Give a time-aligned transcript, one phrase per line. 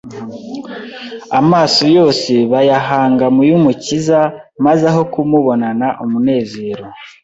[1.39, 4.19] Amaso yose bayahanga mu y'Umukiza
[4.65, 6.83] maze aho kumubonana umunezero